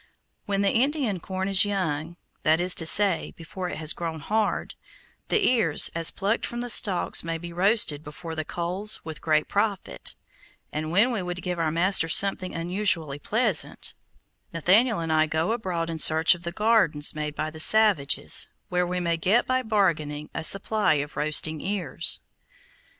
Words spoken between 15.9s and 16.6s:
search of the